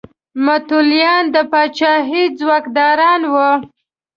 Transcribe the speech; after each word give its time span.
متولیان 0.45 1.23
د 1.33 1.35
پاچاهۍ 1.51 2.23
څوکیداران 2.39 3.21
وو. 3.33 3.51